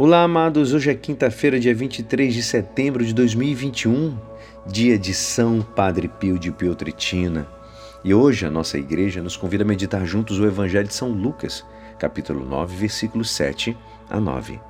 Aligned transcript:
Olá, 0.00 0.22
amados. 0.22 0.72
Hoje 0.72 0.92
é 0.92 0.94
quinta-feira, 0.94 1.58
dia 1.58 1.74
23 1.74 2.32
de 2.32 2.40
setembro 2.40 3.04
de 3.04 3.12
2021, 3.12 4.16
dia 4.64 4.96
de 4.96 5.12
São 5.12 5.60
Padre 5.60 6.06
Pio 6.06 6.38
de 6.38 6.52
Piotricina. 6.52 7.48
E 8.04 8.14
hoje 8.14 8.46
a 8.46 8.50
nossa 8.50 8.78
igreja 8.78 9.20
nos 9.20 9.36
convida 9.36 9.64
a 9.64 9.66
meditar 9.66 10.06
juntos 10.06 10.38
o 10.38 10.46
Evangelho 10.46 10.86
de 10.86 10.94
São 10.94 11.10
Lucas, 11.10 11.66
capítulo 11.98 12.48
9, 12.48 12.76
versículos 12.76 13.32
7 13.32 13.76
a 14.08 14.20
9. 14.20 14.60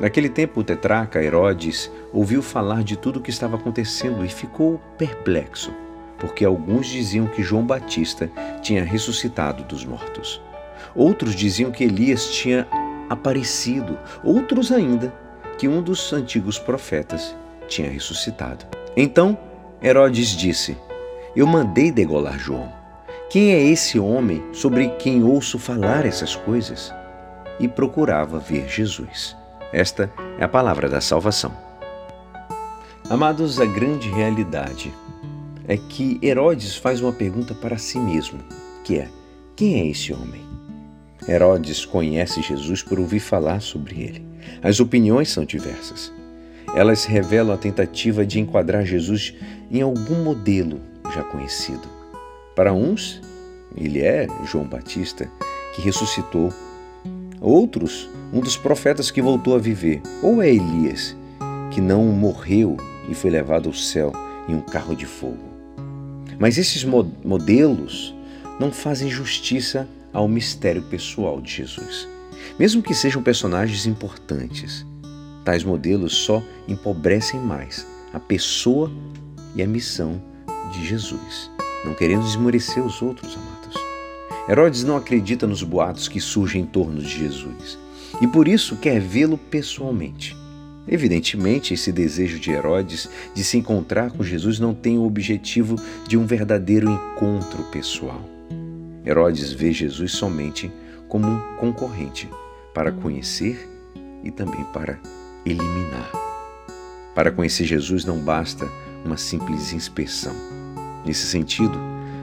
Naquele 0.00 0.28
tempo, 0.28 0.58
o 0.58 0.64
tetraca 0.64 1.22
Herodes 1.22 1.88
ouviu 2.12 2.42
falar 2.42 2.82
de 2.82 2.96
tudo 2.96 3.20
o 3.20 3.22
que 3.22 3.30
estava 3.30 3.54
acontecendo 3.54 4.24
e 4.24 4.28
ficou 4.28 4.80
perplexo, 4.98 5.72
porque 6.18 6.44
alguns 6.44 6.88
diziam 6.88 7.28
que 7.28 7.44
João 7.44 7.64
Batista 7.64 8.28
tinha 8.60 8.82
ressuscitado 8.82 9.62
dos 9.62 9.84
mortos. 9.84 10.42
Outros 10.96 11.36
diziam 11.36 11.70
que 11.70 11.84
Elias 11.84 12.28
tinha 12.28 12.66
aparecido, 13.12 13.98
outros 14.24 14.72
ainda 14.72 15.12
que 15.58 15.68
um 15.68 15.82
dos 15.82 16.12
antigos 16.12 16.58
profetas 16.58 17.34
tinha 17.68 17.90
ressuscitado. 17.90 18.64
Então 18.96 19.38
Herodes 19.82 20.28
disse: 20.28 20.76
Eu 21.34 21.46
mandei 21.46 21.90
degolar 21.90 22.38
João. 22.38 22.72
Quem 23.30 23.52
é 23.52 23.62
esse 23.62 23.98
homem 23.98 24.42
sobre 24.52 24.88
quem 24.90 25.24
ouço 25.24 25.58
falar 25.58 26.04
essas 26.04 26.36
coisas? 26.36 26.92
E 27.58 27.66
procurava 27.66 28.38
ver 28.38 28.68
Jesus. 28.68 29.36
Esta 29.72 30.12
é 30.38 30.44
a 30.44 30.48
palavra 30.48 30.88
da 30.88 31.00
salvação. 31.00 31.52
Amados, 33.08 33.60
a 33.60 33.64
grande 33.64 34.08
realidade 34.10 34.92
é 35.66 35.76
que 35.76 36.18
Herodes 36.22 36.76
faz 36.76 37.00
uma 37.00 37.12
pergunta 37.12 37.54
para 37.54 37.78
si 37.78 37.98
mesmo, 37.98 38.40
que 38.84 38.98
é: 38.98 39.08
quem 39.56 39.80
é 39.80 39.86
esse 39.86 40.12
homem? 40.12 40.51
Herodes 41.28 41.84
conhece 41.84 42.42
Jesus 42.42 42.82
por 42.82 42.98
ouvir 42.98 43.20
falar 43.20 43.60
sobre 43.60 44.02
ele. 44.02 44.26
As 44.62 44.80
opiniões 44.80 45.30
são 45.30 45.44
diversas. 45.44 46.12
Elas 46.74 47.04
revelam 47.04 47.54
a 47.54 47.58
tentativa 47.58 48.24
de 48.24 48.40
enquadrar 48.40 48.84
Jesus 48.84 49.34
em 49.70 49.80
algum 49.82 50.24
modelo 50.24 50.80
já 51.14 51.22
conhecido. 51.22 51.88
Para 52.56 52.72
uns, 52.72 53.20
ele 53.76 54.00
é 54.00 54.26
João 54.44 54.64
Batista, 54.64 55.28
que 55.74 55.82
ressuscitou. 55.82 56.52
Outros, 57.40 58.08
um 58.32 58.40
dos 58.40 58.56
profetas 58.56 59.10
que 59.10 59.22
voltou 59.22 59.54
a 59.54 59.58
viver. 59.58 60.00
Ou 60.22 60.42
é 60.42 60.48
Elias, 60.48 61.16
que 61.70 61.80
não 61.80 62.04
morreu 62.04 62.76
e 63.08 63.14
foi 63.14 63.30
levado 63.30 63.68
ao 63.68 63.74
céu 63.74 64.12
em 64.48 64.54
um 64.54 64.60
carro 64.60 64.94
de 64.94 65.06
fogo. 65.06 65.52
Mas 66.38 66.58
esses 66.58 66.84
modelos 66.84 68.14
não 68.58 68.72
fazem 68.72 69.08
justiça 69.08 69.88
ao 70.12 70.28
mistério 70.28 70.82
pessoal 70.82 71.40
de 71.40 71.52
Jesus. 71.52 72.08
Mesmo 72.58 72.82
que 72.82 72.94
sejam 72.94 73.22
personagens 73.22 73.86
importantes, 73.86 74.86
tais 75.44 75.64
modelos 75.64 76.14
só 76.14 76.42
empobrecem 76.68 77.40
mais 77.40 77.86
a 78.12 78.20
pessoa 78.20 78.90
e 79.54 79.62
a 79.62 79.66
missão 79.66 80.20
de 80.72 80.86
Jesus, 80.86 81.50
não 81.84 81.94
querendo 81.94 82.26
esmorecer 82.26 82.84
os 82.84 83.00
outros, 83.00 83.36
amados. 83.36 83.80
Herodes 84.48 84.84
não 84.84 84.96
acredita 84.96 85.46
nos 85.46 85.62
boatos 85.62 86.08
que 86.08 86.20
surgem 86.20 86.62
em 86.62 86.66
torno 86.66 87.00
de 87.00 87.08
Jesus 87.08 87.78
e 88.20 88.26
por 88.26 88.46
isso 88.46 88.76
quer 88.76 89.00
vê-lo 89.00 89.38
pessoalmente. 89.38 90.36
Evidentemente, 90.86 91.74
esse 91.74 91.92
desejo 91.92 92.40
de 92.40 92.50
Herodes 92.50 93.08
de 93.34 93.44
se 93.44 93.56
encontrar 93.56 94.10
com 94.10 94.24
Jesus 94.24 94.58
não 94.58 94.74
tem 94.74 94.98
o 94.98 95.04
objetivo 95.04 95.76
de 96.08 96.16
um 96.16 96.26
verdadeiro 96.26 96.90
encontro 96.90 97.62
pessoal. 97.70 98.20
Herodes 99.04 99.52
vê 99.52 99.72
Jesus 99.72 100.12
somente 100.12 100.70
como 101.08 101.28
um 101.28 101.56
concorrente 101.56 102.28
para 102.72 102.92
conhecer 102.92 103.68
e 104.22 104.30
também 104.30 104.64
para 104.72 104.98
eliminar. 105.44 106.10
Para 107.14 107.30
conhecer 107.30 107.64
Jesus 107.64 108.04
não 108.04 108.18
basta 108.18 108.68
uma 109.04 109.16
simples 109.16 109.72
inspeção. 109.72 110.34
Nesse 111.04 111.26
sentido, 111.26 111.78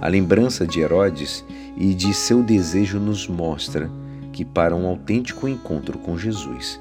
a 0.00 0.08
lembrança 0.08 0.66
de 0.66 0.80
Herodes 0.80 1.44
e 1.76 1.94
de 1.94 2.12
seu 2.12 2.42
desejo 2.42 2.98
nos 2.98 3.26
mostra 3.26 3.90
que 4.32 4.44
para 4.44 4.74
um 4.74 4.86
autêntico 4.86 5.48
encontro 5.48 5.98
com 5.98 6.18
Jesus 6.18 6.80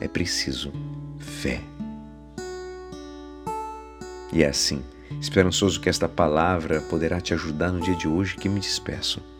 é 0.00 0.08
preciso 0.08 0.72
fé. 1.18 1.60
E 4.32 4.42
é 4.42 4.48
assim, 4.48 4.82
esperançoso 5.20 5.80
que 5.80 5.88
esta 5.88 6.08
palavra 6.08 6.80
poderá 6.80 7.20
te 7.20 7.32
ajudar 7.32 7.70
no 7.70 7.80
dia 7.80 7.94
de 7.94 8.08
hoje 8.08 8.36
que 8.36 8.48
me 8.48 8.58
despeço. 8.58 9.33